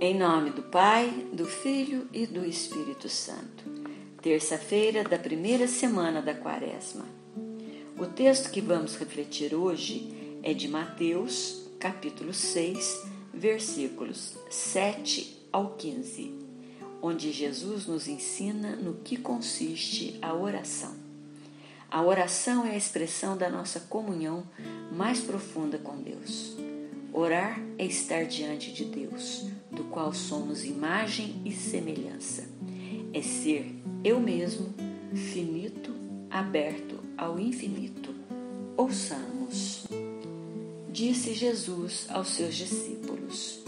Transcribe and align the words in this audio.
Em 0.00 0.16
nome 0.16 0.50
do 0.50 0.62
Pai, 0.62 1.10
do 1.32 1.44
Filho 1.44 2.06
e 2.12 2.24
do 2.24 2.46
Espírito 2.46 3.08
Santo. 3.08 3.64
Terça-feira 4.22 5.02
da 5.02 5.18
primeira 5.18 5.66
semana 5.66 6.22
da 6.22 6.32
Quaresma. 6.32 7.04
O 7.98 8.06
texto 8.06 8.52
que 8.52 8.60
vamos 8.60 8.94
refletir 8.94 9.56
hoje 9.56 10.38
é 10.40 10.54
de 10.54 10.68
Mateus, 10.68 11.68
capítulo 11.80 12.32
6, 12.32 13.06
versículos 13.34 14.36
7 14.48 15.48
ao 15.50 15.70
15, 15.70 16.32
onde 17.02 17.32
Jesus 17.32 17.88
nos 17.88 18.06
ensina 18.06 18.76
no 18.76 18.94
que 19.02 19.16
consiste 19.16 20.16
a 20.22 20.32
oração. 20.32 20.94
A 21.90 22.00
oração 22.04 22.64
é 22.64 22.70
a 22.70 22.76
expressão 22.76 23.36
da 23.36 23.50
nossa 23.50 23.80
comunhão 23.80 24.44
mais 24.92 25.20
profunda 25.20 25.76
com 25.76 25.96
Deus. 26.00 26.56
Orar 27.12 27.60
é 27.76 27.84
estar 27.84 28.26
diante 28.26 28.72
de 28.72 28.84
Deus, 28.84 29.46
do 29.78 29.84
qual 29.84 30.12
somos 30.12 30.64
imagem 30.64 31.40
e 31.44 31.52
semelhança. 31.52 32.48
É 33.14 33.22
ser 33.22 33.74
eu 34.02 34.20
mesmo, 34.20 34.74
finito, 35.14 35.94
aberto 36.28 36.98
ao 37.16 37.38
infinito. 37.38 38.12
Ouçamos. 38.76 39.86
Disse 40.90 41.32
Jesus 41.32 42.06
aos 42.10 42.28
seus 42.28 42.56
discípulos: 42.56 43.60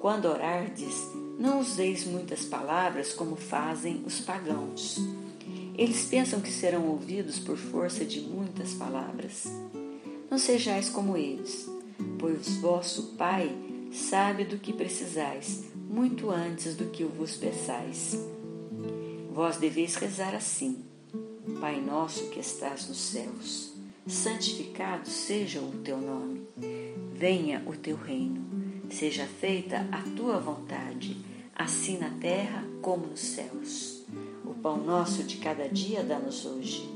Quando 0.00 0.26
orardes, 0.26 0.94
não 1.38 1.60
useis 1.60 2.04
muitas 2.04 2.44
palavras 2.44 3.12
como 3.12 3.36
fazem 3.36 4.02
os 4.04 4.20
pagãos. 4.20 4.98
Eles 5.78 6.04
pensam 6.06 6.40
que 6.40 6.50
serão 6.50 6.88
ouvidos 6.88 7.38
por 7.38 7.56
força 7.56 8.04
de 8.04 8.20
muitas 8.20 8.74
palavras. 8.74 9.44
Não 10.28 10.38
sejais 10.38 10.90
como 10.90 11.16
eles 11.16 11.70
pois 12.22 12.56
vosso 12.58 13.14
Pai 13.18 13.50
sabe 13.92 14.44
do 14.44 14.58
que 14.58 14.72
precisais, 14.72 15.64
muito 15.74 16.30
antes 16.30 16.74
do 16.74 16.86
que 16.86 17.04
o 17.04 17.08
vos 17.08 17.36
peçais. 17.36 18.18
Vós 19.30 19.56
deveis 19.56 19.94
rezar 19.96 20.34
assim: 20.34 20.84
Pai 21.60 21.80
nosso 21.80 22.28
que 22.30 22.40
estás 22.40 22.88
nos 22.88 22.98
céus, 22.98 23.72
santificado 24.06 25.08
seja 25.08 25.60
o 25.60 25.72
teu 25.84 25.98
nome. 25.98 26.42
Venha 27.14 27.62
o 27.66 27.76
teu 27.76 27.96
reino. 27.96 28.42
Seja 28.90 29.26
feita 29.26 29.86
a 29.90 30.02
tua 30.16 30.38
vontade, 30.38 31.16
assim 31.54 31.98
na 31.98 32.10
terra 32.10 32.64
como 32.82 33.06
nos 33.06 33.20
céus. 33.20 34.02
O 34.44 34.54
pão 34.54 34.76
nosso 34.76 35.22
de 35.22 35.36
cada 35.38 35.68
dia 35.68 36.02
dá-nos 36.02 36.44
hoje 36.44 36.90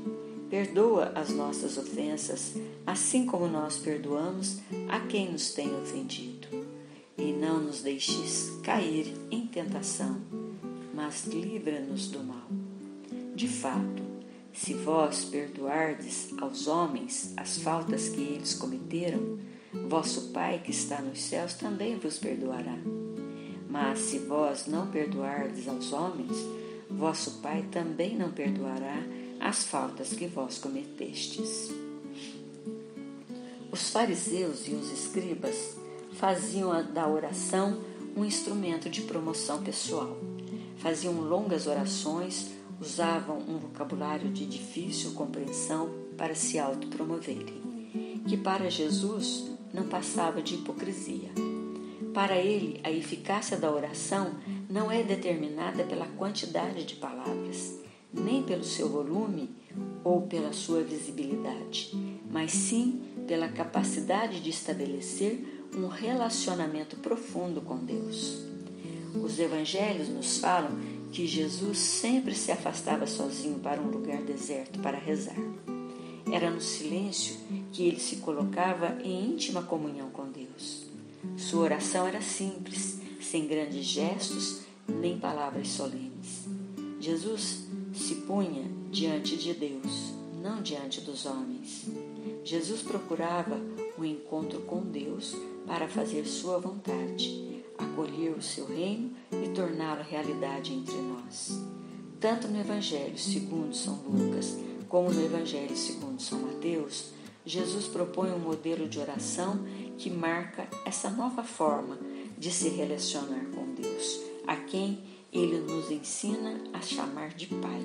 Perdoa 0.49 1.11
as 1.13 1.29
nossas 1.29 1.77
ofensas, 1.77 2.53
assim 2.85 3.25
como 3.25 3.47
nós 3.47 3.77
perdoamos 3.77 4.59
a 4.87 4.97
quem 5.01 5.29
nos 5.29 5.53
tem 5.53 5.75
ofendido. 5.75 6.36
E 7.17 7.31
não 7.31 7.59
nos 7.59 7.81
deixes 7.81 8.51
cair 8.63 9.13
em 9.31 9.47
tentação, 9.47 10.21
mas 10.93 11.25
livra-nos 11.25 12.09
do 12.09 12.23
mal. 12.23 12.47
De 13.35 13.47
fato, 13.47 14.03
se 14.53 14.73
vós 14.73 15.25
perdoardes 15.25 16.29
aos 16.39 16.67
homens 16.67 17.33
as 17.37 17.59
faltas 17.59 18.09
que 18.09 18.21
eles 18.21 18.53
cometeram, 18.53 19.37
vosso 19.87 20.29
Pai 20.29 20.61
que 20.63 20.71
está 20.71 21.01
nos 21.01 21.21
céus 21.21 21.53
também 21.53 21.97
vos 21.97 22.17
perdoará. 22.17 22.77
Mas 23.69 23.99
se 23.99 24.19
vós 24.19 24.65
não 24.65 24.87
perdoardes 24.87 25.67
aos 25.67 25.93
homens, 25.93 26.35
vosso 26.89 27.39
Pai 27.41 27.65
também 27.71 28.17
não 28.17 28.31
perdoará 28.31 29.03
as 29.39 29.63
faltas 29.63 30.13
que 30.13 30.25
vós 30.25 30.57
cometestes. 30.57 31.71
Os 33.71 33.89
fariseus 33.89 34.67
e 34.67 34.71
os 34.71 34.91
escribas 34.91 35.77
faziam 36.17 36.71
da 36.91 37.07
oração 37.07 37.77
um 38.15 38.25
instrumento 38.25 38.89
de 38.89 39.01
promoção 39.01 39.61
pessoal. 39.61 40.17
Faziam 40.77 41.21
longas 41.21 41.67
orações, 41.67 42.51
usavam 42.81 43.37
um 43.47 43.57
vocabulário 43.57 44.29
de 44.29 44.45
difícil 44.45 45.11
compreensão 45.11 45.89
para 46.17 46.33
se 46.33 46.57
autopromoverem, 46.57 48.21
que 48.27 48.35
para 48.35 48.69
Jesus 48.69 49.51
não 49.71 49.87
passava 49.87 50.41
de 50.41 50.55
hipocrisia. 50.55 51.29
Para 52.15 52.35
ele, 52.35 52.79
a 52.83 52.91
eficácia 52.91 53.55
da 53.55 53.71
oração 53.71 54.31
não 54.67 54.91
é 54.91 55.03
determinada 55.03 55.83
pela 55.83 56.07
quantidade 56.07 56.83
de 56.83 56.95
palavras, 56.95 57.79
nem 58.11 58.41
pelo 58.41 58.63
seu 58.63 58.89
volume 58.89 59.51
ou 60.03 60.21
pela 60.23 60.51
sua 60.51 60.81
visibilidade, 60.81 61.91
mas 62.31 62.51
sim 62.51 63.03
pela 63.27 63.49
capacidade 63.49 64.39
de 64.39 64.49
estabelecer 64.49 65.56
um 65.77 65.87
relacionamento 65.87 66.95
profundo 66.97 67.61
com 67.61 67.77
Deus. 67.77 68.39
Os 69.13 69.39
evangelhos 69.39 70.09
nos 70.09 70.39
falam 70.39 70.71
que 71.11 71.25
Jesus 71.25 71.77
sempre 71.77 72.35
se 72.35 72.51
afastava 72.51 73.07
sozinho 73.07 73.59
para 73.59 73.81
um 73.81 73.89
lugar 73.89 74.21
deserto 74.21 74.79
para 74.79 74.97
rezar. 74.97 75.37
Era 76.31 76.49
no 76.49 76.59
silêncio 76.59 77.37
que 77.71 77.87
ele 77.87 77.99
se 77.99 78.17
colocava 78.17 78.97
em 79.03 79.31
íntima 79.31 79.61
comunhão 79.61 80.09
com 80.09 80.29
Deus. 80.29 80.85
Sua 81.37 81.61
oração 81.61 82.05
era 82.05 82.21
simples, 82.21 82.99
sem 83.21 83.47
grandes 83.47 83.85
gestos 83.85 84.61
nem 84.87 85.17
palavras 85.17 85.69
solenes. 85.69 86.47
Jesus 86.99 87.65
se 87.93 88.15
punha 88.15 88.65
diante 88.91 89.37
de 89.37 89.53
Deus, 89.53 90.13
não 90.41 90.61
diante 90.61 91.01
dos 91.01 91.25
homens. 91.25 91.85
Jesus 92.43 92.81
procurava 92.81 93.59
o 93.97 94.01
um 94.01 94.05
encontro 94.05 94.61
com 94.61 94.81
Deus 94.81 95.35
para 95.67 95.87
fazer 95.87 96.25
sua 96.25 96.57
vontade, 96.57 97.63
acolher 97.77 98.31
o 98.31 98.41
seu 98.41 98.65
reino 98.65 99.11
e 99.31 99.49
torná-lo 99.49 100.01
realidade 100.01 100.73
entre 100.73 100.95
nós. 100.95 101.61
Tanto 102.19 102.47
no 102.47 102.59
Evangelho 102.59 103.17
segundo 103.17 103.75
São 103.75 104.01
Lucas 104.07 104.57
como 104.87 105.11
no 105.11 105.23
Evangelho 105.23 105.75
segundo 105.75 106.21
São 106.21 106.39
Mateus, 106.39 107.11
Jesus 107.45 107.87
propõe 107.87 108.31
um 108.31 108.39
modelo 108.39 108.87
de 108.87 108.99
oração 108.99 109.59
que 109.97 110.09
marca 110.09 110.67
essa 110.85 111.09
nova 111.09 111.43
forma 111.43 111.97
de 112.37 112.51
se 112.51 112.69
relacionar 112.69 113.45
com 113.53 113.73
Deus, 113.73 114.21
a 114.45 114.55
quem 114.55 115.03
ele 115.31 115.59
nos 115.59 115.91
ensina 115.91 116.61
a 116.73 116.81
chamar 116.81 117.29
de 117.29 117.47
Pai. 117.47 117.81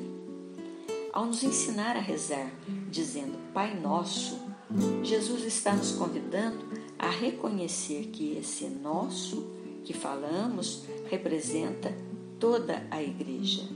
Ao 1.12 1.26
nos 1.26 1.42
ensinar 1.42 1.96
a 1.96 2.00
rezar 2.00 2.50
dizendo 2.90 3.38
Pai 3.52 3.78
Nosso, 3.78 4.40
Jesus 5.02 5.44
está 5.44 5.74
nos 5.74 5.92
convidando 5.92 6.64
a 6.98 7.10
reconhecer 7.10 8.06
que 8.12 8.36
esse 8.38 8.66
nosso 8.66 9.46
que 9.84 9.92
falamos 9.92 10.84
representa 11.10 11.94
toda 12.38 12.86
a 12.90 13.02
Igreja. 13.02 13.68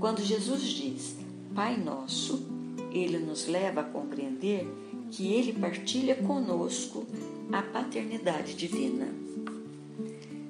Quando 0.00 0.22
Jesus 0.22 0.62
diz 0.62 1.16
Pai 1.54 1.76
Nosso, 1.76 2.46
ele 2.92 3.18
nos 3.18 3.46
leva 3.46 3.82
a 3.82 3.84
compreender 3.84 4.66
que 5.10 5.32
ele 5.32 5.52
partilha 5.52 6.16
conosco 6.16 7.06
a 7.52 7.62
paternidade 7.62 8.54
divina. 8.54 9.08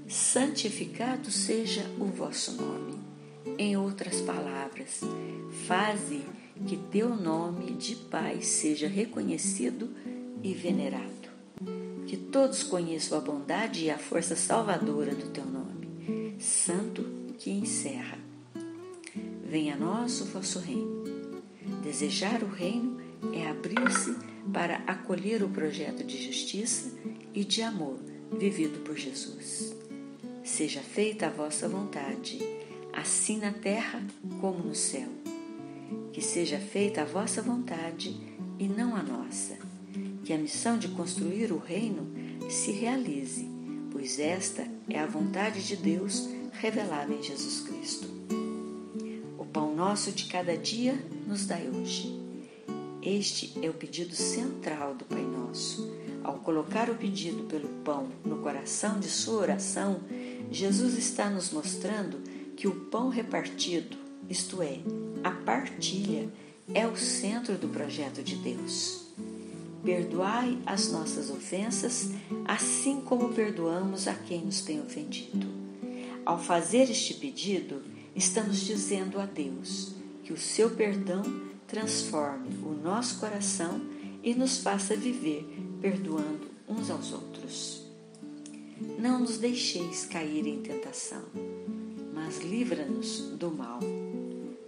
Santificado 0.08 1.30
seja 1.30 1.84
o 1.98 2.04
vosso 2.04 2.52
nome. 2.52 2.98
Em 3.58 3.76
outras 3.76 4.20
palavras, 4.20 5.00
faze 5.66 6.22
que 6.66 6.76
teu 6.76 7.14
nome 7.14 7.72
de 7.72 7.96
Pai 7.96 8.40
seja 8.42 8.86
reconhecido 8.86 9.90
e 10.42 10.54
venerado. 10.54 11.04
Que 12.06 12.16
todos 12.16 12.62
conheçam 12.62 13.18
a 13.18 13.20
bondade 13.20 13.84
e 13.84 13.90
a 13.90 13.98
força 13.98 14.36
salvadora 14.36 15.14
do 15.14 15.30
teu 15.30 15.44
nome, 15.44 16.36
santo 16.38 17.04
que 17.38 17.50
encerra. 17.50 18.18
Venha 19.44 19.74
a 19.74 19.78
nós 19.78 20.20
o 20.20 20.26
vosso 20.26 20.58
reino. 20.58 21.04
Desejar 21.82 22.42
o 22.42 22.48
reino 22.48 23.00
é 23.32 23.48
abrir-se 23.48 24.16
para 24.52 24.76
acolher 24.86 25.42
o 25.42 25.48
projeto 25.48 26.04
de 26.04 26.22
justiça 26.22 26.90
e 27.32 27.44
de 27.44 27.62
amor 27.62 27.98
vivido 28.38 28.80
por 28.80 28.96
Jesus. 28.96 29.74
Seja 30.42 30.80
feita 30.80 31.26
a 31.26 31.30
vossa 31.30 31.68
vontade, 31.68 32.38
assim 32.92 33.38
na 33.38 33.52
terra 33.52 34.02
como 34.40 34.62
no 34.62 34.74
céu. 34.74 35.08
Que 36.12 36.20
seja 36.20 36.58
feita 36.58 37.02
a 37.02 37.04
vossa 37.04 37.42
vontade 37.42 38.16
e 38.58 38.68
não 38.68 38.94
a 38.94 39.02
nossa. 39.02 39.56
Que 40.24 40.32
a 40.32 40.38
missão 40.38 40.78
de 40.78 40.88
construir 40.88 41.52
o 41.52 41.58
reino 41.58 42.06
se 42.50 42.72
realize, 42.72 43.48
pois 43.90 44.18
esta 44.18 44.66
é 44.88 44.98
a 44.98 45.06
vontade 45.06 45.66
de 45.66 45.76
Deus 45.76 46.28
revelada 46.52 47.12
em 47.12 47.22
Jesus 47.22 47.60
Cristo. 47.60 48.08
O 49.38 49.44
pão 49.44 49.74
nosso 49.74 50.12
de 50.12 50.26
cada 50.26 50.56
dia 50.56 50.94
nos 51.26 51.46
dai 51.46 51.68
hoje. 51.68 52.20
Este 53.02 53.52
é 53.62 53.68
o 53.68 53.74
pedido 53.74 54.14
central 54.14 54.94
do 54.94 55.04
Pai 55.04 55.22
Nosso. 55.22 55.92
Ao 56.22 56.38
colocar 56.38 56.88
o 56.88 56.94
pedido 56.94 57.44
pelo 57.44 57.68
pão 57.84 58.08
no 58.24 58.38
coração 58.38 58.98
de 58.98 59.08
sua 59.08 59.42
oração, 59.42 60.00
Jesus 60.50 60.96
está 60.96 61.28
nos 61.28 61.50
mostrando 61.50 62.18
que 62.56 62.66
o 62.66 62.86
pão 62.86 63.10
repartido, 63.10 63.96
isto 64.28 64.62
é, 64.62 64.78
a 65.22 65.30
partilha, 65.30 66.28
é 66.72 66.86
o 66.86 66.96
centro 66.96 67.56
do 67.56 67.68
projeto 67.68 68.22
de 68.22 68.36
Deus. 68.36 69.04
Perdoai 69.84 70.58
as 70.64 70.90
nossas 70.90 71.28
ofensas, 71.28 72.10
assim 72.46 73.00
como 73.00 73.34
perdoamos 73.34 74.08
a 74.08 74.14
quem 74.14 74.44
nos 74.44 74.62
tem 74.62 74.80
ofendido. 74.80 75.46
Ao 76.24 76.38
fazer 76.38 76.90
este 76.90 77.14
pedido, 77.14 77.82
estamos 78.16 78.60
dizendo 78.60 79.20
a 79.20 79.26
Deus 79.26 79.92
que 80.22 80.32
o 80.32 80.38
seu 80.38 80.70
perdão 80.70 81.22
transforme 81.66 82.48
o 82.62 82.72
nosso 82.72 83.18
coração 83.18 83.80
e 84.22 84.34
nos 84.34 84.58
faça 84.58 84.96
viver 84.96 85.46
perdoando 85.82 86.48
uns 86.66 86.90
aos 86.90 87.12
outros. 87.12 87.82
Não 88.98 89.20
nos 89.20 89.36
deixeis 89.36 90.06
cair 90.06 90.46
em 90.46 90.62
tentação, 90.62 91.24
mas 92.14 92.38
livra-nos 92.38 93.20
do 93.36 93.50
mal. 93.50 93.80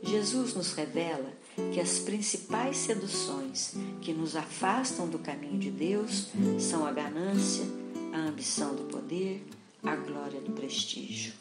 Jesus 0.03 0.55
nos 0.55 0.73
revela 0.73 1.33
que 1.73 1.81
as 1.81 1.99
principais 1.99 2.77
seduções 2.77 3.75
que 4.01 4.13
nos 4.13 4.37
afastam 4.37 5.09
do 5.09 5.19
caminho 5.19 5.59
de 5.59 5.71
Deus 5.71 6.29
são 6.59 6.87
a 6.87 6.93
ganância, 6.93 7.65
a 8.13 8.19
ambição 8.19 8.75
do 8.75 8.85
poder, 8.85 9.43
a 9.83 9.97
glória 9.97 10.41
do 10.41 10.53
prestígio. 10.53 11.33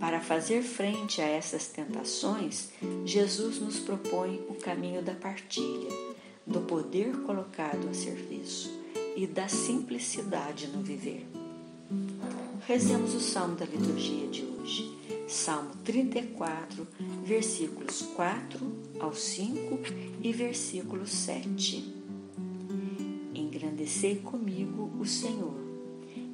Para 0.00 0.20
fazer 0.20 0.62
frente 0.62 1.20
a 1.20 1.26
essas 1.26 1.68
tentações, 1.68 2.70
Jesus 3.04 3.58
nos 3.58 3.78
propõe 3.78 4.40
o 4.48 4.54
caminho 4.54 5.02
da 5.02 5.14
partilha, 5.14 5.90
do 6.46 6.60
poder 6.60 7.16
colocado 7.22 7.88
a 7.88 7.94
serviço 7.94 8.70
e 9.16 9.26
da 9.26 9.48
simplicidade 9.48 10.66
no 10.68 10.82
viver. 10.82 11.26
Rezemos 12.66 13.14
o 13.14 13.20
salmo 13.20 13.54
da 13.54 13.64
liturgia 13.64 14.26
de 14.28 14.42
hoje. 14.42 14.92
Salmo 15.32 15.70
34, 15.82 16.86
versículos 17.24 18.02
4 18.14 18.60
ao 19.00 19.14
5 19.14 19.78
e 20.22 20.30
versículo 20.30 21.06
7. 21.06 21.94
Engrandecei 23.34 24.16
comigo 24.16 24.90
o 25.00 25.06
Senhor 25.06 25.54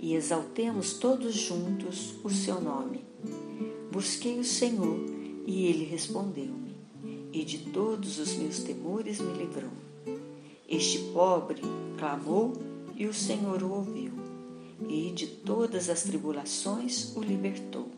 e 0.00 0.17
exaltemos 0.17 0.95
todos 0.95 1.33
juntos 1.33 2.17
o 2.25 2.29
seu 2.29 2.61
nome. 2.61 3.05
Busquei 3.93 4.41
o 4.41 4.45
Senhor 4.45 4.99
e 5.47 5.67
ele 5.67 5.85
respondeu-me, 5.85 6.75
e 7.33 7.45
de 7.45 7.71
todos 7.71 8.19
os 8.19 8.35
meus 8.35 8.65
temores 8.65 9.21
me 9.21 9.33
livrou. 9.39 9.71
Este 10.69 10.99
pobre 11.12 11.62
clamou 11.97 12.53
e 12.97 13.06
o 13.06 13.15
Senhor 13.15 13.62
o 13.62 13.71
ouviu, 13.71 14.12
e 14.89 15.12
de 15.12 15.29
todas 15.29 15.89
as 15.89 16.03
tribulações 16.03 17.17
o 17.17 17.21
libertou. 17.21 17.98